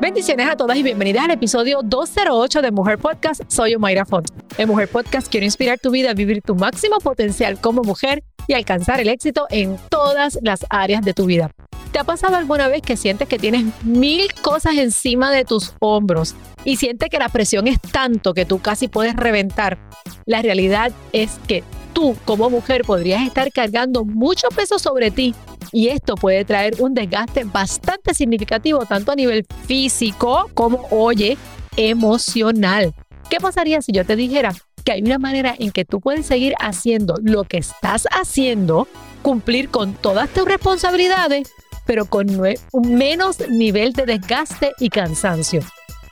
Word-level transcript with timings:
Bendiciones 0.00 0.48
a 0.48 0.56
todas 0.56 0.78
y 0.78 0.82
bienvenidas 0.82 1.26
al 1.26 1.32
episodio 1.32 1.80
208 1.84 2.62
de 2.62 2.70
Mujer 2.70 2.96
Podcast. 2.96 3.42
Soy 3.48 3.74
Omaira 3.74 4.06
Font. 4.06 4.28
En 4.56 4.66
Mujer 4.66 4.88
Podcast 4.88 5.28
quiero 5.28 5.44
inspirar 5.44 5.78
tu 5.78 5.90
vida 5.90 6.12
a 6.12 6.14
vivir 6.14 6.40
tu 6.40 6.54
máximo 6.54 7.00
potencial 7.00 7.60
como 7.60 7.82
mujer 7.82 8.24
y 8.46 8.54
alcanzar 8.54 8.98
el 9.00 9.10
éxito 9.10 9.46
en 9.50 9.76
todas 9.90 10.38
las 10.40 10.64
áreas 10.70 11.02
de 11.04 11.12
tu 11.12 11.26
vida. 11.26 11.50
¿Te 11.92 11.98
ha 11.98 12.04
pasado 12.04 12.36
alguna 12.36 12.68
vez 12.68 12.80
que 12.80 12.96
sientes 12.96 13.28
que 13.28 13.38
tienes 13.38 13.66
mil 13.84 14.32
cosas 14.40 14.78
encima 14.78 15.30
de 15.30 15.44
tus 15.44 15.74
hombros 15.80 16.34
y 16.64 16.76
sientes 16.76 17.10
que 17.10 17.18
la 17.18 17.28
presión 17.28 17.68
es 17.68 17.78
tanto 17.78 18.32
que 18.32 18.46
tú 18.46 18.58
casi 18.58 18.88
puedes 18.88 19.14
reventar? 19.14 19.76
La 20.24 20.40
realidad 20.40 20.92
es 21.12 21.38
que 21.46 21.62
tú 21.92 22.16
como 22.24 22.48
mujer 22.48 22.84
podrías 22.86 23.26
estar 23.26 23.52
cargando 23.52 24.06
mucho 24.06 24.48
peso 24.48 24.78
sobre 24.78 25.10
ti 25.10 25.34
y 25.72 25.88
esto 25.88 26.14
puede 26.14 26.44
traer 26.44 26.74
un 26.80 26.94
desgaste 26.94 27.44
bastante 27.44 28.14
significativo 28.14 28.84
tanto 28.86 29.12
a 29.12 29.16
nivel 29.16 29.46
físico 29.66 30.50
como, 30.54 30.86
oye, 30.90 31.36
emocional. 31.76 32.94
¿Qué 33.28 33.38
pasaría 33.38 33.80
si 33.82 33.92
yo 33.92 34.04
te 34.04 34.16
dijera 34.16 34.54
que 34.84 34.92
hay 34.92 35.02
una 35.02 35.18
manera 35.18 35.54
en 35.58 35.70
que 35.70 35.84
tú 35.84 36.00
puedes 36.00 36.26
seguir 36.26 36.54
haciendo 36.58 37.14
lo 37.22 37.44
que 37.44 37.58
estás 37.58 38.08
haciendo, 38.10 38.88
cumplir 39.22 39.68
con 39.68 39.94
todas 39.94 40.28
tus 40.30 40.46
responsabilidades, 40.46 41.52
pero 41.86 42.06
con 42.06 42.28
un 42.72 42.94
menos 42.94 43.48
nivel 43.48 43.92
de 43.92 44.06
desgaste 44.06 44.72
y 44.78 44.88
cansancio? 44.88 45.60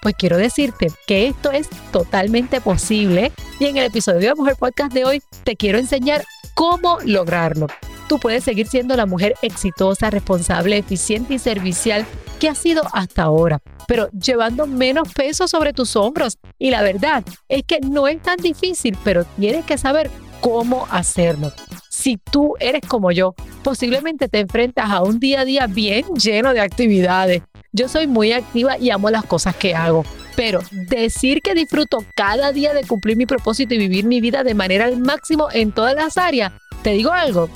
Pues 0.01 0.15
quiero 0.16 0.37
decirte 0.37 0.93
que 1.09 1.27
esto 1.27 1.51
es 1.51 1.69
totalmente 1.91 2.61
posible 2.61 3.33
y 3.59 3.65
en 3.65 3.77
el 3.79 3.87
episodio 3.87 4.29
de 4.29 4.35
Mujer 4.37 4.55
Podcast 4.57 4.93
de 4.93 5.05
hoy 5.05 5.23
te 5.43 5.57
quiero 5.57 5.79
enseñar 5.79 6.25
cómo 6.55 6.99
lograrlo 7.05 7.66
tú 8.09 8.19
puedes 8.19 8.43
seguir 8.43 8.67
siendo 8.67 8.97
la 8.97 9.07
mujer 9.07 9.35
exitosa, 9.43 10.11
responsable, 10.11 10.79
eficiente 10.79 11.35
y 11.35 11.39
servicial 11.39 12.07
que 12.41 12.49
has 12.49 12.59
sido 12.59 12.83
hasta 12.93 13.23
ahora, 13.23 13.61
pero 13.87 14.09
llevando 14.10 14.66
menos 14.66 15.13
peso 15.13 15.46
sobre 15.46 15.73
tus 15.73 15.95
hombros. 15.96 16.38
Y 16.59 16.71
la 16.71 16.82
verdad 16.82 17.24
es 17.49 17.63
que 17.65 17.80
no 17.80 18.09
es 18.09 18.21
tan 18.23 18.38
difícil, 18.38 18.97
pero 19.05 19.24
tienes 19.38 19.65
que 19.65 19.79
saber 19.79 20.10
cómo 20.41 20.87
hacerlo. 20.91 21.52
Si 21.91 22.16
tú 22.16 22.55
eres 22.60 22.82
como 22.87 23.10
yo, 23.10 23.35
posiblemente 23.63 24.29
te 24.29 24.41
enfrentas 24.41 24.91
a 24.91 25.02
un 25.02 25.19
día 25.19 25.41
a 25.41 25.45
día 25.45 25.66
bien 25.66 26.04
lleno 26.15 26.52
de 26.54 26.60
actividades. 26.60 27.43
Yo 27.73 27.88
soy 27.88 28.07
muy 28.07 28.32
activa 28.32 28.79
y 28.79 28.91
amo 28.91 29.10
las 29.10 29.25
cosas 29.25 29.57
que 29.57 29.75
hago. 29.75 30.04
Pero 30.37 30.60
decir 30.71 31.43
que 31.43 31.54
disfruto 31.54 31.99
cada 32.15 32.52
día 32.52 32.73
de 32.73 32.85
cumplir 32.85 33.16
mi 33.16 33.27
propósito 33.27 33.75
y 33.75 33.79
vivir 33.79 34.04
mi 34.04 34.21
vida 34.21 34.45
de 34.45 34.54
manera 34.54 34.85
al 34.85 34.99
máximo 35.01 35.49
en 35.52 35.73
todas 35.73 35.97
las 35.97 36.16
áreas, 36.16 36.52
te 36.82 36.91
digo 36.91 37.10
algo, 37.10 37.51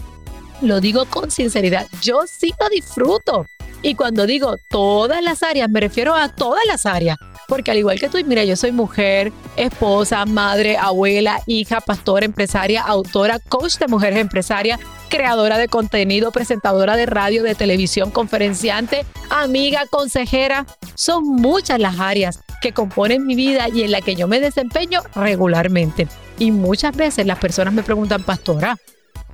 lo 0.63 0.81
digo 0.81 1.05
con 1.07 1.31
sinceridad, 1.31 1.87
yo 2.01 2.23
sí 2.27 2.53
lo 2.59 2.69
disfruto. 2.69 3.47
Y 3.83 3.97
cuando 3.97 4.27
digo 4.27 4.57
todas 4.71 5.23
las 5.23 5.43
áreas, 5.43 5.69
me 5.69 5.81
refiero 5.81 6.15
a 6.15 6.29
todas 6.29 6.65
las 6.67 6.87
áreas. 6.87 7.19
Porque 7.49 7.73
al 7.73 7.79
igual 7.79 7.99
que 7.99 8.09
tú, 8.09 8.19
mira, 8.25 8.45
yo 8.45 8.57
soy 8.57 8.71
mujer, 8.71 9.33
esposa, 9.57 10.25
madre, 10.25 10.77
abuela, 10.77 11.41
hija, 11.47 11.81
pastora, 11.81 12.25
empresaria, 12.25 12.81
autora, 12.81 13.41
coach 13.41 13.79
de 13.79 13.89
mujeres 13.89 14.21
empresarias, 14.21 14.79
creadora 15.09 15.59
de 15.59 15.67
contenido, 15.67 16.31
presentadora 16.31 16.97
de 16.97 17.07
radio, 17.07 17.43
de 17.43 17.57
televisión, 17.57 18.13
conferenciante, 18.13 19.05
amiga, 19.29 19.85
consejera. 19.91 20.65
Son 20.95 21.27
muchas 21.27 21.81
las 21.81 21.99
áreas 21.99 22.39
que 22.63 22.73
componen 22.73 23.27
mi 23.27 23.35
vida 23.35 23.69
y 23.69 23.83
en 23.83 23.91
la 23.91 24.01
que 24.01 24.15
yo 24.15 24.29
me 24.29 24.39
desempeño 24.39 25.03
regularmente. 25.17 26.07
Y 26.39 26.53
muchas 26.53 26.97
veces 26.97 27.27
las 27.27 27.39
personas 27.39 27.75
me 27.75 27.83
preguntan, 27.83 28.23
pastora, 28.23 28.79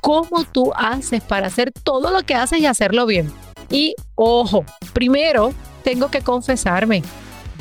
cómo 0.01 0.45
tú 0.45 0.73
haces 0.75 1.23
para 1.23 1.47
hacer 1.47 1.73
todo 1.73 2.11
lo 2.11 2.23
que 2.23 2.35
haces 2.35 2.61
y 2.61 2.67
hacerlo 2.67 3.07
bien. 3.07 3.33
Y 3.71 3.95
ojo, 4.15 4.65
primero 4.93 5.53
tengo 5.83 6.11
que 6.11 6.23
confesarme, 6.23 7.03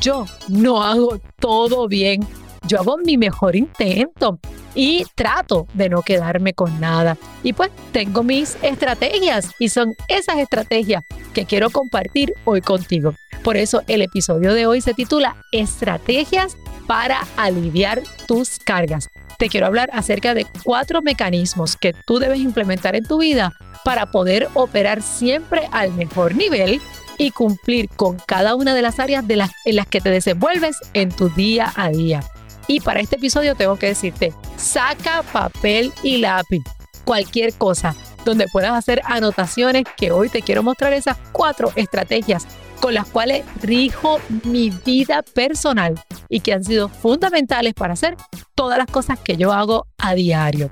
yo 0.00 0.26
no 0.48 0.82
hago 0.82 1.20
todo 1.38 1.88
bien. 1.88 2.26
Yo 2.66 2.80
hago 2.80 2.98
mi 2.98 3.16
mejor 3.16 3.56
intento 3.56 4.38
y 4.74 5.06
trato 5.14 5.66
de 5.74 5.88
no 5.88 6.02
quedarme 6.02 6.52
con 6.52 6.80
nada. 6.80 7.16
Y 7.42 7.52
pues 7.52 7.70
tengo 7.92 8.22
mis 8.22 8.56
estrategias 8.62 9.50
y 9.58 9.70
son 9.70 9.94
esas 10.08 10.38
estrategias 10.38 11.04
que 11.32 11.46
quiero 11.46 11.70
compartir 11.70 12.34
hoy 12.44 12.60
contigo. 12.60 13.14
Por 13.42 13.56
eso 13.56 13.82
el 13.86 14.02
episodio 14.02 14.52
de 14.52 14.66
hoy 14.66 14.80
se 14.80 14.92
titula 14.92 15.36
Estrategias 15.52 16.56
para 16.86 17.26
aliviar 17.36 18.02
tus 18.26 18.58
cargas 18.58 19.08
te 19.38 19.48
quiero 19.48 19.66
hablar 19.66 19.88
acerca 19.92 20.34
de 20.34 20.46
cuatro 20.64 21.00
mecanismos 21.00 21.76
que 21.76 21.94
tú 22.06 22.18
debes 22.18 22.40
implementar 22.40 22.96
en 22.96 23.06
tu 23.06 23.18
vida 23.18 23.52
para 23.84 24.10
poder 24.10 24.48
operar 24.54 25.00
siempre 25.00 25.68
al 25.72 25.92
mejor 25.92 26.34
nivel 26.34 26.82
y 27.16 27.30
cumplir 27.30 27.88
con 27.88 28.18
cada 28.26 28.54
una 28.54 28.74
de 28.74 28.82
las 28.82 28.98
áreas 28.98 29.24
en 29.64 29.76
las 29.76 29.86
que 29.86 30.00
te 30.00 30.10
desenvuelves 30.10 30.76
en 30.92 31.10
tu 31.10 31.28
día 31.30 31.72
a 31.76 31.88
día. 31.90 32.22
Y 32.66 32.80
para 32.80 33.00
este 33.00 33.16
episodio 33.16 33.54
tengo 33.54 33.76
que 33.76 33.86
decirte, 33.86 34.34
saca 34.56 35.22
papel 35.22 35.92
y 36.02 36.18
lápiz, 36.18 36.62
cualquier 37.04 37.54
cosa 37.54 37.94
donde 38.24 38.46
puedas 38.48 38.72
hacer 38.72 39.00
anotaciones 39.04 39.84
que 39.96 40.10
hoy 40.10 40.28
te 40.28 40.42
quiero 40.42 40.62
mostrar 40.62 40.92
esas 40.92 41.16
cuatro 41.32 41.72
estrategias 41.76 42.46
con 42.80 42.92
las 42.94 43.06
cuales 43.06 43.44
rijo 43.62 44.20
mi 44.44 44.70
vida 44.70 45.22
personal 45.22 45.94
y 46.28 46.40
que 46.40 46.52
han 46.52 46.64
sido 46.64 46.88
fundamentales 46.88 47.74
para 47.74 47.94
hacer 47.94 48.16
todas 48.54 48.78
las 48.78 48.88
cosas 48.88 49.18
que 49.18 49.36
yo 49.36 49.52
hago 49.52 49.86
a 49.98 50.14
diario. 50.14 50.70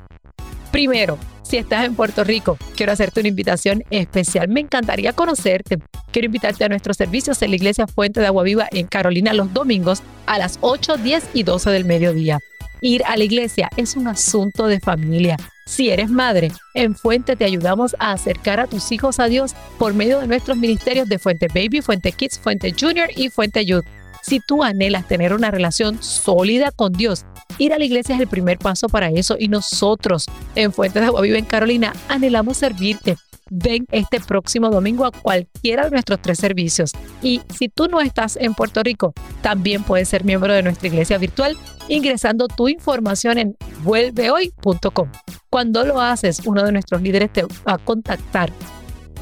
Primero, 0.72 1.18
si 1.42 1.58
estás 1.58 1.84
en 1.84 1.94
Puerto 1.94 2.24
Rico, 2.24 2.58
quiero 2.74 2.92
hacerte 2.92 3.20
una 3.20 3.28
invitación 3.28 3.84
especial. 3.90 4.48
Me 4.48 4.60
encantaría 4.60 5.12
conocerte. 5.12 5.78
Quiero 6.10 6.26
invitarte 6.26 6.64
a 6.64 6.68
nuestros 6.68 6.96
servicios 6.96 7.40
en 7.42 7.50
la 7.50 7.56
Iglesia 7.56 7.86
Fuente 7.86 8.20
de 8.20 8.26
Agua 8.26 8.42
Viva 8.42 8.66
en 8.72 8.88
Carolina 8.88 9.32
los 9.32 9.52
domingos 9.52 10.02
a 10.26 10.38
las 10.38 10.58
8, 10.60 10.96
10 10.96 11.30
y 11.34 11.44
12 11.44 11.70
del 11.70 11.84
mediodía. 11.84 12.40
Ir 12.80 13.04
a 13.06 13.16
la 13.16 13.24
iglesia 13.24 13.70
es 13.76 13.96
un 13.96 14.08
asunto 14.08 14.66
de 14.66 14.80
familia. 14.80 15.36
Si 15.66 15.90
eres 15.90 16.10
madre, 16.10 16.52
en 16.74 16.94
Fuente 16.94 17.36
te 17.36 17.44
ayudamos 17.44 17.96
a 17.98 18.12
acercar 18.12 18.60
a 18.60 18.66
tus 18.66 18.92
hijos 18.92 19.18
a 19.18 19.26
Dios 19.26 19.54
por 19.78 19.94
medio 19.94 20.20
de 20.20 20.26
nuestros 20.26 20.56
ministerios 20.56 21.08
de 21.08 21.18
Fuente 21.18 21.48
Baby, 21.48 21.80
Fuente 21.80 22.12
Kids, 22.12 22.38
Fuente 22.38 22.74
Junior 22.78 23.08
y 23.16 23.30
Fuente 23.30 23.64
Youth. 23.64 23.84
Si 24.26 24.40
tú 24.40 24.64
anhelas 24.64 25.06
tener 25.06 25.32
una 25.32 25.52
relación 25.52 26.02
sólida 26.02 26.72
con 26.72 26.92
Dios, 26.92 27.24
ir 27.58 27.72
a 27.72 27.78
la 27.78 27.84
iglesia 27.84 28.16
es 28.16 28.20
el 28.20 28.26
primer 28.26 28.58
paso 28.58 28.88
para 28.88 29.08
eso 29.10 29.36
y 29.38 29.46
nosotros 29.46 30.26
en 30.56 30.72
Fuente 30.72 30.98
de 30.98 31.06
Agua 31.06 31.20
Viva 31.20 31.38
en 31.38 31.44
Carolina 31.44 31.92
anhelamos 32.08 32.56
servirte 32.56 33.16
ven 33.48 33.86
este 33.92 34.18
próximo 34.18 34.70
domingo 34.70 35.04
a 35.04 35.12
cualquiera 35.12 35.84
de 35.84 35.90
nuestros 35.90 36.20
tres 36.20 36.38
servicios. 36.38 36.90
Y 37.22 37.40
si 37.56 37.68
tú 37.68 37.86
no 37.86 38.00
estás 38.00 38.36
en 38.36 38.54
Puerto 38.54 38.82
Rico, 38.82 39.12
también 39.42 39.84
puedes 39.84 40.08
ser 40.08 40.24
miembro 40.24 40.52
de 40.52 40.64
nuestra 40.64 40.88
iglesia 40.88 41.18
virtual 41.18 41.56
ingresando 41.86 42.48
tu 42.48 42.66
información 42.66 43.38
en 43.38 43.56
vuelvehoy.com. 43.84 45.08
Cuando 45.48 45.84
lo 45.84 46.00
haces, 46.00 46.40
uno 46.44 46.64
de 46.64 46.72
nuestros 46.72 47.00
líderes 47.00 47.32
te 47.32 47.44
va 47.44 47.74
a 47.74 47.78
contactar 47.78 48.52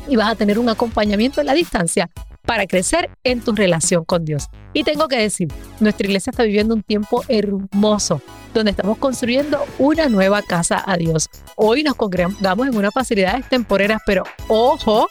y 0.09 0.16
vas 0.16 0.31
a 0.31 0.34
tener 0.34 0.59
un 0.59 0.71
acompañamiento 0.71 1.42
en 1.42 1.47
la 1.47 1.53
distancia 1.53 2.09
para 2.44 2.66
crecer 2.66 3.10
en 3.25 3.41
tu 3.41 3.53
relación 3.53 4.05
con 4.05 4.25
Dios. 4.25 4.49
Y 4.72 4.84
tengo 4.84 5.09
que 5.09 5.19
decir, 5.19 5.49
nuestra 5.81 6.06
iglesia 6.06 6.31
está 6.31 6.43
viviendo 6.43 6.75
un 6.75 6.82
tiempo 6.82 7.22
hermoso, 7.28 8.21
donde 8.53 8.72
estamos 8.72 8.99
construyendo 8.99 9.65
una 9.78 10.09
nueva 10.09 10.43
casa 10.43 10.83
a 10.84 10.97
Dios. 10.97 11.28
Hoy 11.56 11.83
nos 11.83 11.94
congregamos 11.94 12.66
en 12.66 12.77
unas 12.77 12.93
facilidades 12.93 13.49
temporeras, 13.49 14.03
pero 14.04 14.25
ojo, 14.49 15.09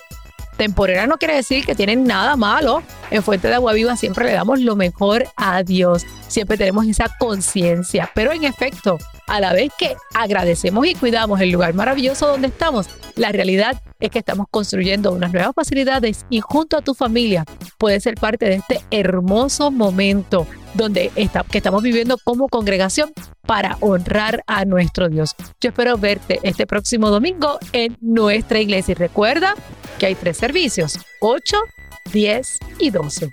temporera 0.57 1.07
no 1.07 1.17
quiere 1.17 1.35
decir 1.35 1.65
que 1.65 1.75
tienen 1.75 2.03
nada 2.03 2.35
malo. 2.35 2.83
En 3.11 3.23
Fuente 3.23 3.47
de 3.47 3.55
Agua 3.55 3.73
Viva 3.73 3.95
siempre 3.95 4.25
le 4.25 4.33
damos 4.33 4.59
lo 4.59 4.75
mejor 4.75 5.25
a 5.35 5.63
Dios. 5.63 6.05
Siempre 6.27 6.57
tenemos 6.57 6.85
esa 6.87 7.07
conciencia. 7.19 8.09
Pero 8.13 8.31
en 8.31 8.43
efecto, 8.43 8.97
a 9.27 9.39
la 9.39 9.53
vez 9.53 9.71
que 9.77 9.95
agradecemos 10.13 10.85
y 10.85 10.95
cuidamos 10.95 11.41
el 11.41 11.51
lugar 11.51 11.73
maravilloso 11.73 12.27
donde 12.27 12.47
estamos, 12.47 12.87
la 13.15 13.31
realidad 13.31 13.81
es 14.03 14.11
que 14.11 14.19
estamos 14.19 14.47
construyendo 14.51 15.13
unas 15.13 15.31
nuevas 15.31 15.55
facilidades 15.55 16.25
y 16.29 16.41
junto 16.41 16.75
a 16.75 16.81
tu 16.81 16.93
familia 16.93 17.45
puedes 17.77 18.03
ser 18.03 18.15
parte 18.15 18.45
de 18.45 18.55
este 18.55 18.81
hermoso 18.91 19.71
momento 19.71 20.45
donde 20.73 21.09
está, 21.15 21.45
que 21.49 21.59
estamos 21.59 21.81
viviendo 21.81 22.17
como 22.25 22.49
congregación 22.49 23.13
para 23.47 23.77
honrar 23.79 24.43
a 24.45 24.65
nuestro 24.65 25.07
Dios. 25.07 25.35
Yo 25.61 25.69
espero 25.69 25.97
verte 25.97 26.41
este 26.43 26.67
próximo 26.67 27.11
domingo 27.11 27.59
en 27.71 27.97
nuestra 28.01 28.59
iglesia 28.59 28.91
y 28.91 28.95
recuerda 28.95 29.55
que 29.99 30.07
hay 30.07 30.15
tres 30.15 30.35
servicios, 30.35 30.99
8, 31.21 31.57
10 32.11 32.59
y 32.79 32.89
12. 32.89 33.29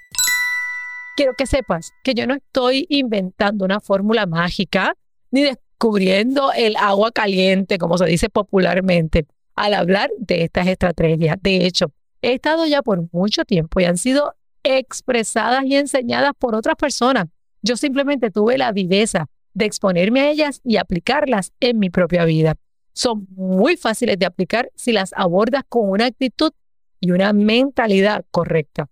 Quiero 1.16 1.34
que 1.36 1.46
sepas 1.46 1.90
que 2.04 2.14
yo 2.14 2.28
no 2.28 2.34
estoy 2.34 2.86
inventando 2.88 3.64
una 3.64 3.80
fórmula 3.80 4.26
mágica 4.26 4.94
ni 5.32 5.42
descubriendo 5.42 6.52
el 6.52 6.76
agua 6.76 7.10
caliente, 7.10 7.76
como 7.78 7.98
se 7.98 8.06
dice 8.06 8.28
popularmente, 8.28 9.26
al 9.60 9.74
hablar 9.74 10.10
de 10.16 10.44
estas 10.44 10.66
estrategias. 10.68 11.36
De 11.42 11.66
hecho, 11.66 11.92
he 12.22 12.32
estado 12.32 12.66
ya 12.66 12.80
por 12.80 13.06
mucho 13.12 13.44
tiempo 13.44 13.78
y 13.78 13.84
han 13.84 13.98
sido 13.98 14.34
expresadas 14.62 15.64
y 15.66 15.76
enseñadas 15.76 16.32
por 16.38 16.54
otras 16.54 16.76
personas. 16.76 17.26
Yo 17.60 17.76
simplemente 17.76 18.30
tuve 18.30 18.56
la 18.56 18.72
viveza 18.72 19.26
de 19.52 19.66
exponerme 19.66 20.20
a 20.20 20.30
ellas 20.30 20.62
y 20.64 20.78
aplicarlas 20.78 21.52
en 21.60 21.78
mi 21.78 21.90
propia 21.90 22.24
vida. 22.24 22.54
Son 22.94 23.26
muy 23.36 23.76
fáciles 23.76 24.18
de 24.18 24.24
aplicar 24.24 24.70
si 24.76 24.92
las 24.92 25.12
abordas 25.14 25.64
con 25.68 25.90
una 25.90 26.06
actitud 26.06 26.52
y 26.98 27.10
una 27.10 27.34
mentalidad 27.34 28.24
correcta. 28.30 28.88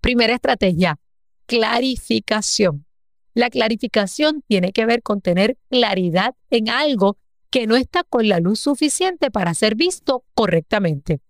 Primera 0.00 0.34
estrategia, 0.34 0.98
clarificación. 1.44 2.86
La 3.34 3.50
clarificación 3.50 4.42
tiene 4.48 4.72
que 4.72 4.86
ver 4.86 5.02
con 5.02 5.20
tener 5.20 5.58
claridad 5.68 6.34
en 6.48 6.70
algo 6.70 7.18
que 7.52 7.66
no 7.66 7.76
está 7.76 8.02
con 8.02 8.28
la 8.28 8.40
luz 8.40 8.60
suficiente 8.60 9.30
para 9.30 9.52
ser 9.52 9.74
visto 9.74 10.24
correctamente. 10.34 11.20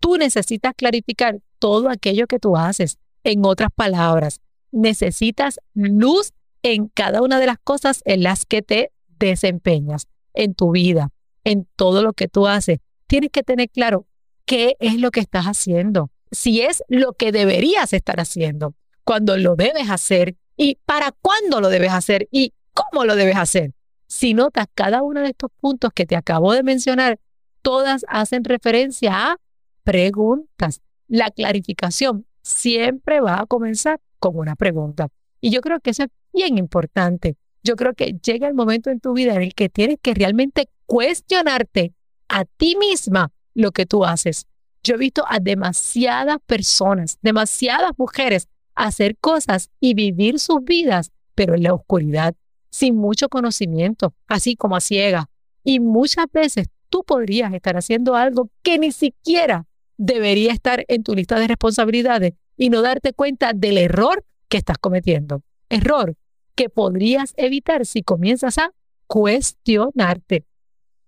Tú 0.00 0.16
necesitas 0.16 0.72
clarificar 0.74 1.40
todo 1.58 1.90
aquello 1.90 2.26
que 2.26 2.38
tú 2.38 2.56
haces. 2.56 2.98
En 3.24 3.44
otras 3.44 3.68
palabras, 3.74 4.40
necesitas 4.72 5.60
luz 5.74 6.32
en 6.62 6.88
cada 6.88 7.20
una 7.20 7.38
de 7.38 7.46
las 7.46 7.58
cosas 7.58 8.00
en 8.06 8.22
las 8.22 8.46
que 8.46 8.62
te 8.62 8.90
desempeñas, 9.18 10.08
en 10.32 10.54
tu 10.54 10.70
vida, 10.70 11.10
en 11.44 11.68
todo 11.76 12.02
lo 12.02 12.14
que 12.14 12.26
tú 12.26 12.46
haces. 12.46 12.78
Tienes 13.06 13.30
que 13.30 13.42
tener 13.42 13.68
claro 13.68 14.06
qué 14.46 14.76
es 14.80 14.98
lo 14.98 15.10
que 15.10 15.20
estás 15.20 15.44
haciendo, 15.44 16.10
si 16.30 16.62
es 16.62 16.82
lo 16.88 17.12
que 17.12 17.32
deberías 17.32 17.92
estar 17.92 18.18
haciendo, 18.18 18.74
cuando 19.04 19.36
lo 19.36 19.56
debes 19.56 19.90
hacer 19.90 20.36
y 20.56 20.78
para 20.86 21.12
cuándo 21.12 21.60
lo 21.60 21.68
debes 21.68 21.92
hacer 21.92 22.28
y 22.30 22.54
cómo 22.72 23.04
lo 23.04 23.14
debes 23.14 23.36
hacer. 23.36 23.75
Si 24.06 24.34
notas 24.34 24.66
cada 24.74 25.02
uno 25.02 25.20
de 25.20 25.28
estos 25.28 25.50
puntos 25.60 25.90
que 25.94 26.06
te 26.06 26.16
acabo 26.16 26.52
de 26.52 26.62
mencionar, 26.62 27.18
todas 27.62 28.04
hacen 28.08 28.44
referencia 28.44 29.32
a 29.32 29.36
preguntas. 29.84 30.80
La 31.08 31.30
clarificación 31.30 32.26
siempre 32.42 33.20
va 33.20 33.40
a 33.40 33.46
comenzar 33.46 34.00
con 34.18 34.36
una 34.36 34.56
pregunta. 34.56 35.08
Y 35.40 35.50
yo 35.50 35.60
creo 35.60 35.80
que 35.80 35.90
eso 35.90 36.04
es 36.04 36.10
bien 36.32 36.58
importante. 36.58 37.36
Yo 37.62 37.76
creo 37.76 37.94
que 37.94 38.16
llega 38.22 38.48
el 38.48 38.54
momento 38.54 38.90
en 38.90 39.00
tu 39.00 39.12
vida 39.12 39.34
en 39.34 39.42
el 39.42 39.54
que 39.54 39.68
tienes 39.68 39.98
que 40.00 40.14
realmente 40.14 40.68
cuestionarte 40.86 41.92
a 42.28 42.44
ti 42.44 42.76
misma 42.76 43.32
lo 43.54 43.72
que 43.72 43.86
tú 43.86 44.04
haces. 44.04 44.46
Yo 44.82 44.94
he 44.94 44.98
visto 44.98 45.24
a 45.28 45.40
demasiadas 45.40 46.38
personas, 46.46 47.18
demasiadas 47.22 47.92
mujeres 47.96 48.48
hacer 48.76 49.16
cosas 49.16 49.70
y 49.80 49.94
vivir 49.94 50.38
sus 50.38 50.62
vidas, 50.62 51.10
pero 51.34 51.54
en 51.54 51.64
la 51.64 51.74
oscuridad, 51.74 52.36
sin 52.70 52.96
mucho 52.96 53.28
conocimiento, 53.28 54.14
así 54.26 54.56
como 54.56 54.76
a 54.76 54.80
ciega. 54.80 55.28
Y 55.64 55.80
muchas 55.80 56.26
veces 56.32 56.68
tú 56.88 57.04
podrías 57.04 57.52
estar 57.52 57.76
haciendo 57.76 58.14
algo 58.14 58.50
que 58.62 58.78
ni 58.78 58.92
siquiera 58.92 59.66
debería 59.96 60.52
estar 60.52 60.84
en 60.88 61.02
tu 61.02 61.14
lista 61.14 61.38
de 61.38 61.48
responsabilidades 61.48 62.34
y 62.56 62.70
no 62.70 62.82
darte 62.82 63.12
cuenta 63.12 63.52
del 63.54 63.78
error 63.78 64.24
que 64.48 64.58
estás 64.58 64.78
cometiendo. 64.78 65.42
Error 65.68 66.16
que 66.54 66.68
podrías 66.68 67.34
evitar 67.36 67.84
si 67.86 68.02
comienzas 68.02 68.58
a 68.58 68.72
cuestionarte. 69.06 70.44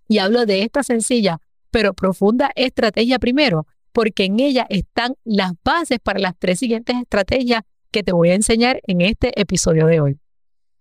Y 0.08 0.18
hablo 0.18 0.46
de 0.46 0.62
esta 0.62 0.82
sencilla 0.82 1.40
pero 1.70 1.94
profunda 1.94 2.50
estrategia 2.54 3.18
primero, 3.18 3.66
porque 3.92 4.24
en 4.24 4.40
ella 4.40 4.66
están 4.68 5.14
las 5.24 5.52
bases 5.64 5.98
para 6.02 6.18
las 6.18 6.34
tres 6.38 6.58
siguientes 6.58 6.96
estrategias 6.96 7.62
que 7.90 8.02
te 8.02 8.12
voy 8.12 8.30
a 8.30 8.34
enseñar 8.34 8.80
en 8.86 9.00
este 9.00 9.38
episodio 9.40 9.86
de 9.86 10.00
hoy. 10.00 10.18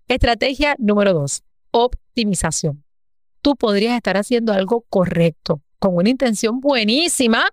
Estrategia 0.09 0.77
número 0.79 1.13
dos, 1.13 1.43
optimización. 1.71 2.81
Tú 3.41 3.57
podrías 3.57 3.93
estar 3.97 4.15
haciendo 4.15 4.53
algo 4.53 4.85
correcto, 4.89 5.61
con 5.79 5.97
una 5.97 6.09
intención 6.09 6.61
buenísima, 6.61 7.49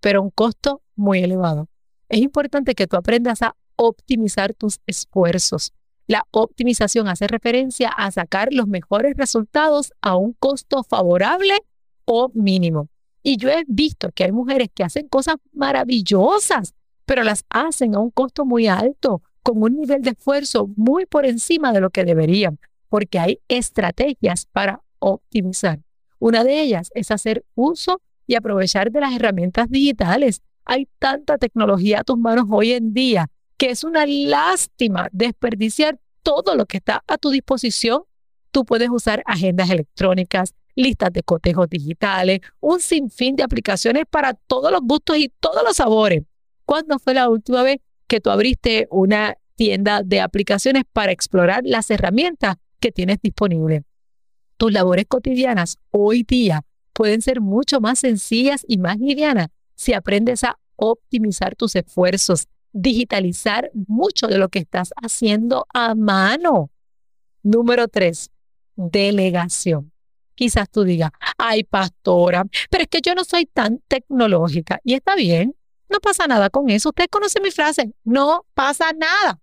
pero 0.00 0.20
un 0.20 0.28
costo 0.28 0.82
muy 0.94 1.20
elevado. 1.20 1.70
Es 2.10 2.20
importante 2.20 2.74
que 2.74 2.86
tú 2.86 2.98
aprendas 2.98 3.40
a 3.40 3.56
optimizar 3.76 4.52
tus 4.52 4.78
esfuerzos. 4.86 5.72
La 6.06 6.24
optimización 6.32 7.08
hace 7.08 7.28
referencia 7.28 7.88
a 7.88 8.10
sacar 8.10 8.52
los 8.52 8.68
mejores 8.68 9.16
resultados 9.16 9.94
a 10.02 10.16
un 10.16 10.34
costo 10.34 10.82
favorable 10.82 11.54
o 12.04 12.30
mínimo. 12.34 12.90
Y 13.22 13.38
yo 13.38 13.48
he 13.48 13.64
visto 13.66 14.10
que 14.14 14.24
hay 14.24 14.32
mujeres 14.32 14.68
que 14.74 14.84
hacen 14.84 15.08
cosas 15.08 15.36
maravillosas, 15.54 16.74
pero 17.06 17.24
las 17.24 17.46
hacen 17.48 17.94
a 17.94 18.00
un 18.00 18.10
costo 18.10 18.44
muy 18.44 18.66
alto, 18.66 19.22
con 19.46 19.62
un 19.62 19.76
nivel 19.76 20.02
de 20.02 20.10
esfuerzo 20.10 20.68
muy 20.74 21.06
por 21.06 21.24
encima 21.24 21.72
de 21.72 21.80
lo 21.80 21.90
que 21.90 22.04
deberían, 22.04 22.58
porque 22.88 23.20
hay 23.20 23.38
estrategias 23.46 24.44
para 24.46 24.82
optimizar. 24.98 25.78
Una 26.18 26.42
de 26.42 26.60
ellas 26.60 26.90
es 26.96 27.12
hacer 27.12 27.44
uso 27.54 28.02
y 28.26 28.34
aprovechar 28.34 28.90
de 28.90 29.00
las 29.00 29.14
herramientas 29.14 29.70
digitales. 29.70 30.42
Hay 30.64 30.88
tanta 30.98 31.38
tecnología 31.38 32.00
a 32.00 32.02
tus 32.02 32.18
manos 32.18 32.46
hoy 32.50 32.72
en 32.72 32.92
día 32.92 33.28
que 33.56 33.70
es 33.70 33.84
una 33.84 34.04
lástima 34.04 35.08
desperdiciar 35.12 36.00
todo 36.24 36.56
lo 36.56 36.66
que 36.66 36.78
está 36.78 37.04
a 37.06 37.16
tu 37.16 37.30
disposición. 37.30 38.02
Tú 38.50 38.64
puedes 38.64 38.90
usar 38.90 39.22
agendas 39.26 39.70
electrónicas, 39.70 40.54
listas 40.74 41.12
de 41.12 41.22
cotejos 41.22 41.70
digitales, 41.70 42.40
un 42.58 42.80
sinfín 42.80 43.36
de 43.36 43.44
aplicaciones 43.44 44.06
para 44.10 44.34
todos 44.34 44.72
los 44.72 44.80
gustos 44.82 45.18
y 45.18 45.32
todos 45.38 45.62
los 45.62 45.76
sabores. 45.76 46.24
¿Cuándo 46.64 46.98
fue 46.98 47.14
la 47.14 47.28
última 47.28 47.62
vez 47.62 47.78
que 48.06 48.20
tú 48.20 48.30
abriste 48.30 48.86
una 48.90 49.36
tienda 49.54 50.02
de 50.02 50.20
aplicaciones 50.20 50.84
para 50.92 51.12
explorar 51.12 51.62
las 51.64 51.90
herramientas 51.90 52.56
que 52.80 52.92
tienes 52.92 53.18
disponibles? 53.22 53.82
Tus 54.56 54.72
labores 54.72 55.06
cotidianas 55.08 55.78
hoy 55.90 56.22
día 56.22 56.62
pueden 56.92 57.20
ser 57.20 57.40
mucho 57.40 57.80
más 57.80 57.98
sencillas 57.98 58.64
y 58.66 58.78
más 58.78 58.98
livianas 58.98 59.48
si 59.74 59.92
aprendes 59.92 60.44
a 60.44 60.58
optimizar 60.76 61.54
tus 61.54 61.76
esfuerzos, 61.76 62.48
digitalizar 62.72 63.70
mucho 63.74 64.26
de 64.26 64.38
lo 64.38 64.48
que 64.48 64.60
estás 64.60 64.92
haciendo 65.02 65.66
a 65.72 65.94
mano. 65.94 66.70
Número 67.42 67.88
tres, 67.88 68.30
delegación. 68.76 69.92
Quizás 70.34 70.68
tú 70.70 70.84
digas, 70.84 71.10
ay, 71.38 71.64
pastora, 71.64 72.44
pero 72.70 72.82
es 72.82 72.88
que 72.88 73.00
yo 73.00 73.14
no 73.14 73.24
soy 73.24 73.46
tan 73.46 73.80
tecnológica. 73.88 74.80
Y 74.84 74.94
está 74.94 75.16
bien, 75.16 75.54
no 75.88 76.00
pasa 76.00 76.26
nada 76.26 76.50
con 76.50 76.70
eso. 76.70 76.90
Usted 76.90 77.06
conoce 77.10 77.40
mi 77.40 77.50
frase, 77.50 77.92
no 78.04 78.44
pasa 78.54 78.92
nada. 78.92 79.40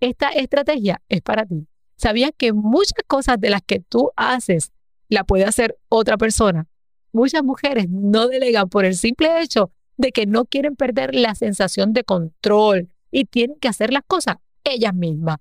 Esta 0.00 0.28
estrategia 0.30 1.00
es 1.08 1.20
para 1.22 1.46
ti. 1.46 1.66
¿Sabías 1.96 2.32
que 2.36 2.52
muchas 2.52 3.02
cosas 3.06 3.40
de 3.40 3.50
las 3.50 3.62
que 3.62 3.80
tú 3.80 4.10
haces 4.16 4.72
la 5.08 5.24
puede 5.24 5.44
hacer 5.44 5.78
otra 5.88 6.16
persona? 6.16 6.66
Muchas 7.12 7.44
mujeres 7.44 7.88
no 7.88 8.28
delegan 8.28 8.68
por 8.68 8.84
el 8.84 8.96
simple 8.96 9.40
hecho 9.40 9.70
de 9.96 10.10
que 10.10 10.26
no 10.26 10.44
quieren 10.44 10.74
perder 10.74 11.14
la 11.14 11.34
sensación 11.34 11.92
de 11.92 12.02
control 12.02 12.90
y 13.10 13.26
tienen 13.26 13.56
que 13.60 13.68
hacer 13.68 13.92
las 13.92 14.02
cosas 14.06 14.36
ellas 14.64 14.94
mismas. 14.94 15.36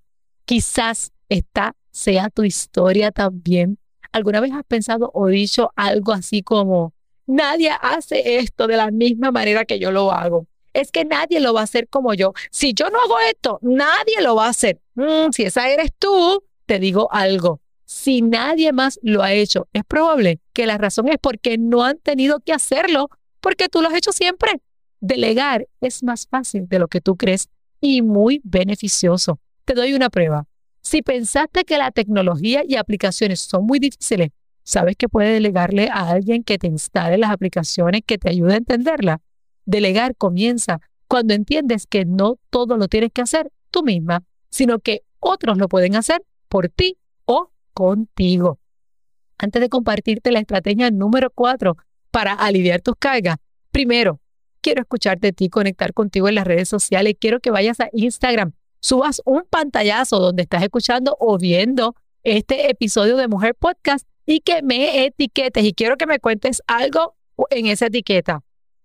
Quizás 0.45 1.11
esta 1.29 1.75
sea 1.89 2.29
tu 2.29 2.43
historia 2.43 3.11
también 3.11 3.79
¿Alguna 4.13 4.41
vez 4.41 4.51
has 4.53 4.63
pensado 4.63 5.09
o 5.15 5.25
dicho 5.25 5.71
algo 5.75 6.11
así 6.13 6.43
como, 6.43 6.93
nadie 7.25 7.71
hace 7.81 8.37
esto 8.37 8.67
de 8.67 8.77
la 8.77 8.91
misma 8.91 9.31
manera 9.31 9.65
que 9.65 9.79
yo 9.79 9.91
lo 9.91 10.11
hago? 10.11 10.47
Es 10.73 10.91
que 10.91 11.05
nadie 11.05 11.39
lo 11.39 11.53
va 11.53 11.61
a 11.61 11.65
hacer 11.65 11.87
como 11.87 12.13
yo. 12.13 12.33
Si 12.51 12.73
yo 12.73 12.89
no 12.89 12.99
hago 12.99 13.19
esto, 13.29 13.59
nadie 13.61 14.21
lo 14.21 14.35
va 14.35 14.47
a 14.47 14.49
hacer. 14.49 14.81
Mm, 14.95 15.31
si 15.31 15.43
esa 15.43 15.69
eres 15.69 15.91
tú, 15.97 16.43
te 16.65 16.79
digo 16.79 17.11
algo. 17.11 17.61
Si 17.85 18.21
nadie 18.21 18.71
más 18.73 18.99
lo 19.03 19.21
ha 19.21 19.33
hecho, 19.33 19.67
es 19.71 19.83
probable 19.83 20.39
que 20.53 20.65
la 20.65 20.77
razón 20.77 21.09
es 21.09 21.17
porque 21.21 21.57
no 21.57 21.83
han 21.83 21.99
tenido 21.99 22.39
que 22.39 22.53
hacerlo, 22.53 23.09
porque 23.39 23.69
tú 23.69 23.81
lo 23.81 23.89
has 23.89 23.95
hecho 23.95 24.11
siempre. 24.11 24.61
Delegar 24.99 25.67
es 25.81 26.01
más 26.01 26.27
fácil 26.27 26.67
de 26.67 26.79
lo 26.79 26.87
que 26.87 27.01
tú 27.01 27.17
crees 27.17 27.49
y 27.81 28.01
muy 28.01 28.41
beneficioso. 28.43 29.39
Te 29.65 29.73
doy 29.73 29.93
una 29.93 30.09
prueba. 30.09 30.47
Si 30.81 31.01
pensaste 31.01 31.65
que 31.65 31.77
la 31.77 31.91
tecnología 31.91 32.63
y 32.67 32.77
aplicaciones 32.77 33.41
son 33.41 33.65
muy 33.65 33.79
difíciles, 33.79 34.29
¿sabes 34.63 34.95
que 34.95 35.09
puedes 35.09 35.33
delegarle 35.33 35.89
a 35.91 36.09
alguien 36.09 36.43
que 36.43 36.57
te 36.57 36.67
instale 36.67 37.17
las 37.17 37.31
aplicaciones 37.31 38.01
que 38.05 38.17
te 38.17 38.29
ayude 38.29 38.53
a 38.53 38.57
entenderla? 38.57 39.21
Delegar 39.65 40.15
comienza 40.15 40.81
cuando 41.07 41.33
entiendes 41.33 41.87
que 41.87 42.05
no 42.05 42.37
todo 42.49 42.77
lo 42.77 42.87
tienes 42.87 43.11
que 43.13 43.21
hacer 43.21 43.51
tú 43.71 43.83
misma, 43.83 44.23
sino 44.49 44.79
que 44.79 45.03
otros 45.19 45.57
lo 45.57 45.67
pueden 45.67 45.95
hacer 45.95 46.23
por 46.47 46.69
ti 46.69 46.97
o 47.25 47.51
contigo. 47.73 48.59
Antes 49.37 49.61
de 49.61 49.69
compartirte 49.69 50.31
la 50.31 50.39
estrategia 50.39 50.91
número 50.91 51.29
cuatro 51.29 51.77
para 52.11 52.33
aliviar 52.33 52.81
tus 52.81 52.95
cargas, 52.97 53.37
primero, 53.71 54.19
quiero 54.61 54.81
escucharte 54.81 55.29
a 55.29 55.31
ti, 55.31 55.49
conectar 55.49 55.93
contigo 55.93 56.27
en 56.27 56.35
las 56.35 56.45
redes 56.45 56.69
sociales. 56.69 57.15
Quiero 57.19 57.39
que 57.39 57.51
vayas 57.51 57.79
a 57.79 57.89
Instagram 57.93 58.53
subas 58.83 59.21
un 59.23 59.43
pantallazo 59.49 60.19
donde 60.19 60.43
estás 60.43 60.61
escuchando 60.61 61.15
o 61.17 61.37
viendo 61.37 61.95
este 62.23 62.69
episodio 62.69 63.15
de 63.15 63.29
Mujer 63.29 63.55
Podcast 63.55 64.05
y 64.25 64.41
que 64.41 64.61
me 64.61 65.05
etiquetes 65.05 65.63
y 65.63 65.73
quiero 65.73 65.97
que 65.97 66.05
me 66.05 66.19
cuentes 66.19 66.61
algo 66.67 67.15
en 67.49 67.67
esa 67.67 67.87
etiqueta. 67.87 68.41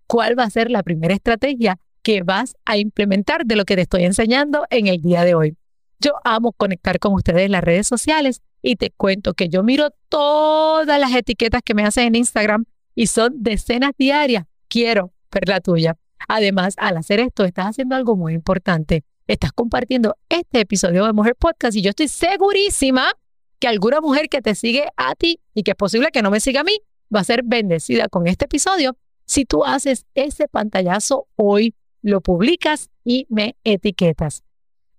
¿Cuál 0.07 0.37
va 0.37 0.43
a 0.43 0.49
ser 0.49 0.71
la 0.71 0.83
primera 0.83 1.13
estrategia 1.13 1.79
que 2.01 2.23
vas 2.23 2.55
a 2.65 2.77
implementar 2.77 3.45
de 3.45 3.55
lo 3.55 3.65
que 3.65 3.75
te 3.75 3.83
estoy 3.83 4.03
enseñando 4.03 4.65
en 4.69 4.87
el 4.87 5.01
día 5.01 5.23
de 5.23 5.35
hoy? 5.35 5.57
Yo 5.99 6.13
amo 6.23 6.53
conectar 6.53 6.99
con 6.99 7.13
ustedes 7.13 7.43
en 7.43 7.51
las 7.51 7.63
redes 7.63 7.87
sociales 7.87 8.41
y 8.61 8.75
te 8.75 8.91
cuento 8.91 9.33
que 9.33 9.49
yo 9.49 9.63
miro 9.63 9.89
todas 10.09 10.99
las 10.99 11.13
etiquetas 11.13 11.61
que 11.63 11.73
me 11.73 11.83
hacen 11.83 12.07
en 12.07 12.15
Instagram 12.15 12.65
y 12.95 13.07
son 13.07 13.33
decenas 13.43 13.91
diarias. 13.97 14.45
Quiero 14.67 15.13
ver 15.31 15.47
la 15.47 15.59
tuya. 15.59 15.97
Además, 16.27 16.73
al 16.77 16.97
hacer 16.97 17.19
esto, 17.19 17.45
estás 17.45 17.67
haciendo 17.67 17.95
algo 17.95 18.15
muy 18.15 18.33
importante 18.33 19.03
estás 19.33 19.51
compartiendo 19.51 20.17
este 20.27 20.61
episodio 20.61 21.05
de 21.05 21.13
Mujer 21.13 21.35
Podcast 21.35 21.77
y 21.77 21.83
yo 21.83 21.91
estoy 21.91 22.07
segurísima 22.07 23.11
que 23.59 23.67
alguna 23.67 24.01
mujer 24.01 24.29
que 24.29 24.41
te 24.41 24.55
sigue 24.55 24.87
a 24.97 25.15
ti 25.15 25.39
y 25.53 25.63
que 25.63 25.71
es 25.71 25.77
posible 25.77 26.09
que 26.11 26.21
no 26.21 26.31
me 26.31 26.39
siga 26.39 26.61
a 26.61 26.63
mí, 26.63 26.81
va 27.13 27.21
a 27.21 27.23
ser 27.23 27.43
bendecida 27.43 28.07
con 28.07 28.27
este 28.27 28.45
episodio 28.45 28.97
si 29.29 29.45
tú 29.45 29.63
haces 29.63 30.07
ese 30.15 30.47
pantallazo 30.47 31.27
hoy, 31.35 31.75
lo 32.01 32.19
publicas 32.19 32.89
y 33.03 33.27
me 33.29 33.55
etiquetas. 33.63 34.43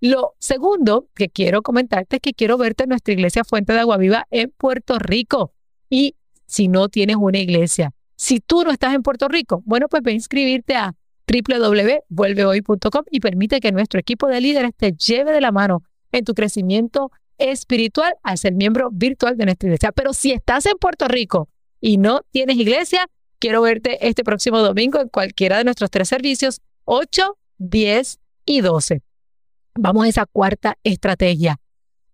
Lo 0.01 0.37
segundo 0.39 1.09
que 1.17 1.29
quiero 1.29 1.63
comentarte 1.63 2.17
es 2.17 2.23
que 2.23 2.33
quiero 2.33 2.57
verte 2.57 2.85
en 2.85 2.91
nuestra 2.91 3.13
iglesia 3.13 3.43
Fuente 3.43 3.73
de 3.73 3.81
Agua 3.81 3.97
Viva 3.97 4.29
en 4.31 4.53
Puerto 4.57 5.01
Rico. 5.01 5.53
Y 5.89 6.15
si 6.47 6.69
no 6.69 6.89
tienes 6.89 7.17
una 7.17 7.39
iglesia, 7.39 7.91
si 8.15 8.39
tú 8.39 8.63
no 8.63 8.71
estás 8.71 8.95
en 8.95 9.03
Puerto 9.03 9.27
Rico, 9.27 9.65
bueno, 9.67 9.89
pues 9.89 10.01
ve 10.05 10.13
a 10.13 10.15
inscribirte 10.15 10.77
a 10.77 10.95
www.vuelvehoy.com 11.27 13.05
y 13.11 13.19
permite 13.19 13.59
que 13.59 13.73
nuestro 13.73 13.99
equipo 13.99 14.29
de 14.29 14.41
líderes 14.41 14.77
te 14.77 14.93
lleve 14.93 15.33
de 15.33 15.41
la 15.41 15.51
mano 15.51 15.83
en 16.13 16.25
tu 16.25 16.35
crecimiento 16.35 17.11
espiritual 17.41 18.15
al 18.23 18.39
ser 18.39 18.53
miembro 18.53 18.91
virtual 18.93 19.37
de 19.37 19.47
nuestra 19.47 19.67
iglesia. 19.69 19.93
Pero 19.93 20.13
si 20.13 20.31
estás 20.33 20.67
en 20.67 20.77
Puerto 20.79 21.09
Rico 21.09 21.49
y 21.81 21.97
no 21.97 22.21
tienes 22.31 22.57
iglesia, 22.57 23.09
quiero 23.39 23.63
verte 23.63 24.07
este 24.07 24.23
próximo 24.23 24.59
domingo 24.61 25.01
en 25.01 25.09
cualquiera 25.09 25.59
de 25.59 25.65
nuestros 25.65 25.91
tres 25.91 26.09
servicios, 26.09 26.61
8, 26.85 27.37
10 27.59 28.21
y 28.45 28.61
12. 28.61 29.03
Vamos 29.75 30.05
a 30.05 30.09
esa 30.09 30.27
cuarta 30.27 30.77
estrategia, 30.85 31.59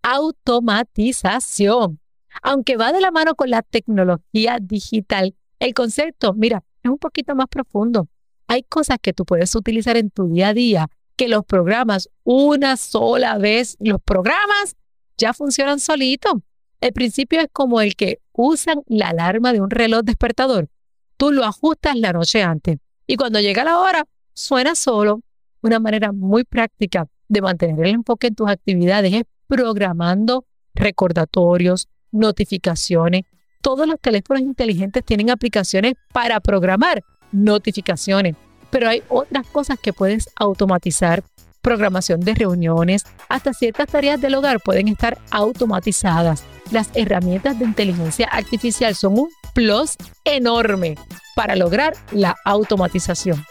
automatización. 0.01 1.99
Aunque 2.41 2.77
va 2.77 2.93
de 2.93 3.01
la 3.01 3.11
mano 3.11 3.35
con 3.35 3.49
la 3.49 3.61
tecnología 3.61 4.59
digital, 4.61 5.35
el 5.59 5.73
concepto, 5.73 6.33
mira, 6.33 6.63
es 6.83 6.91
un 6.91 6.99
poquito 6.99 7.35
más 7.35 7.47
profundo. 7.47 8.07
Hay 8.47 8.63
cosas 8.63 8.97
que 9.01 9.13
tú 9.13 9.25
puedes 9.25 9.53
utilizar 9.55 9.97
en 9.97 10.09
tu 10.11 10.29
día 10.29 10.49
a 10.49 10.53
día 10.53 10.87
que 11.17 11.27
los 11.27 11.43
programas 11.45 12.09
una 12.23 12.77
sola 12.77 13.37
vez, 13.37 13.75
los 13.79 13.99
programas 14.01 14.75
ya 15.17 15.33
funcionan 15.33 15.79
solitos. 15.79 16.33
El 16.79 16.93
principio 16.93 17.39
es 17.39 17.47
como 17.51 17.81
el 17.81 17.95
que 17.95 18.19
usan 18.33 18.81
la 18.87 19.09
alarma 19.09 19.51
de 19.51 19.61
un 19.61 19.69
reloj 19.69 20.01
despertador. 20.03 20.69
Tú 21.17 21.31
lo 21.31 21.43
ajustas 21.43 21.95
la 21.95 22.13
noche 22.13 22.43
antes 22.43 22.77
y 23.07 23.15
cuando 23.15 23.39
llega 23.39 23.63
la 23.63 23.79
hora, 23.79 24.03
suena 24.33 24.75
solo. 24.75 25.21
Una 25.61 25.79
manera 25.79 26.11
muy 26.11 26.43
práctica 26.43 27.07
de 27.27 27.41
mantener 27.41 27.79
el 27.79 27.95
enfoque 27.95 28.27
en 28.27 28.35
tus 28.35 28.49
actividades 28.49 29.13
es 29.13 29.23
programando 29.47 30.45
recordatorios, 30.75 31.87
notificaciones. 32.11 33.23
Todos 33.61 33.87
los 33.87 33.99
teléfonos 33.99 34.43
inteligentes 34.43 35.03
tienen 35.03 35.31
aplicaciones 35.31 35.93
para 36.13 36.39
programar 36.39 37.03
notificaciones, 37.31 38.35
pero 38.69 38.87
hay 38.89 39.01
otras 39.09 39.47
cosas 39.47 39.79
que 39.79 39.93
puedes 39.93 40.29
automatizar. 40.35 41.23
Programación 41.61 42.21
de 42.21 42.33
reuniones, 42.33 43.03
hasta 43.29 43.53
ciertas 43.53 43.87
tareas 43.87 44.21
del 44.21 44.35
hogar 44.35 44.59
pueden 44.59 44.87
estar 44.87 45.17
automatizadas. 45.31 46.43
Las 46.71 46.89
herramientas 46.93 47.59
de 47.59 47.65
inteligencia 47.65 48.27
artificial 48.27 48.95
son 48.95 49.19
un 49.19 49.29
plus 49.53 49.95
enorme 50.25 50.95
para 51.35 51.55
lograr 51.55 51.93
la 52.11 52.35
automatización. 52.45 53.43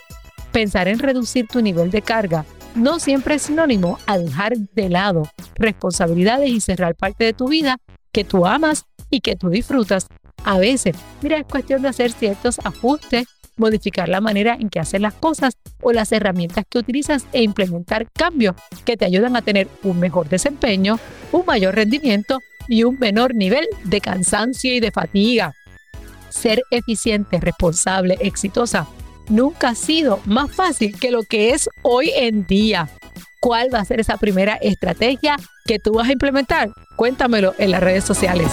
Pensar 0.51 0.87
en 0.87 0.99
reducir 0.99 1.47
tu 1.47 1.61
nivel 1.61 1.91
de 1.91 2.01
carga 2.01 2.45
no 2.75 2.99
siempre 2.99 3.35
es 3.35 3.43
sinónimo 3.43 3.97
a 4.05 4.17
dejar 4.17 4.57
de 4.57 4.89
lado 4.89 5.29
responsabilidades 5.55 6.49
y 6.49 6.61
cerrar 6.61 6.95
parte 6.95 7.23
de 7.23 7.33
tu 7.33 7.47
vida 7.47 7.77
que 8.11 8.23
tú 8.23 8.45
amas 8.45 8.85
y 9.09 9.21
que 9.21 9.35
tú 9.35 9.49
disfrutas. 9.49 10.07
A 10.43 10.59
veces, 10.59 10.95
mira, 11.21 11.37
es 11.37 11.45
cuestión 11.45 11.81
de 11.81 11.89
hacer 11.89 12.11
ciertos 12.11 12.59
ajustes, 12.63 13.27
modificar 13.57 14.09
la 14.09 14.21
manera 14.21 14.57
en 14.59 14.69
que 14.69 14.79
haces 14.79 15.01
las 15.01 15.13
cosas 15.13 15.55
o 15.81 15.91
las 15.91 16.11
herramientas 16.11 16.65
que 16.69 16.79
utilizas 16.79 17.25
e 17.33 17.43
implementar 17.43 18.07
cambios 18.11 18.55
que 18.85 18.97
te 18.97 19.05
ayudan 19.05 19.35
a 19.35 19.41
tener 19.41 19.67
un 19.83 19.99
mejor 19.99 20.29
desempeño, 20.29 20.99
un 21.31 21.45
mayor 21.45 21.75
rendimiento 21.75 22.39
y 22.67 22.83
un 22.83 22.97
menor 22.99 23.35
nivel 23.35 23.67
de 23.83 24.01
cansancio 24.01 24.73
y 24.73 24.79
de 24.79 24.91
fatiga. 24.91 25.53
Ser 26.29 26.61
eficiente, 26.71 27.39
responsable, 27.39 28.17
exitosa 28.19 28.87
nunca 29.29 29.69
ha 29.69 29.75
sido 29.75 30.19
más 30.25 30.51
fácil 30.51 30.97
que 30.99 31.11
lo 31.11 31.23
que 31.23 31.51
es 31.51 31.69
hoy 31.81 32.11
en 32.15 32.45
día. 32.45 32.89
¿Cuál 33.39 33.73
va 33.73 33.79
a 33.79 33.85
ser 33.85 33.99
esa 33.99 34.17
primera 34.17 34.55
estrategia 34.55 35.37
que 35.65 35.79
tú 35.79 35.93
vas 35.93 36.09
a 36.09 36.13
implementar? 36.13 36.69
Cuéntamelo 36.95 37.53
en 37.57 37.71
las 37.71 37.81
redes 37.81 38.03
sociales. 38.03 38.49